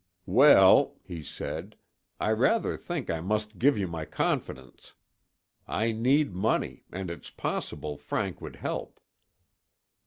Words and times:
"Well," 0.25 0.95
he 1.03 1.21
said, 1.21 1.75
"I 2.19 2.31
rather 2.31 2.75
think 2.75 3.11
I 3.11 3.21
must 3.21 3.59
give 3.59 3.77
you 3.77 3.87
my 3.87 4.03
confidence. 4.05 4.95
I 5.67 5.91
need 5.91 6.33
money 6.33 6.85
and 6.91 7.11
it's 7.11 7.29
possible 7.29 7.97
Frank 7.97 8.41
would 8.41 8.55
help." 8.55 8.99